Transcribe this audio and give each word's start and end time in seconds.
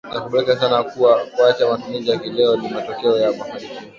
Inakubalika 0.09 0.55
sana 0.57 0.83
kuwa 0.83 1.25
kuacha 1.25 1.69
matumizi 1.69 2.09
ya 2.09 2.17
kileo 2.19 2.55
ni 2.57 2.69
matokeo 2.69 3.17
ya 3.19 3.33
mafanikio 3.33 3.81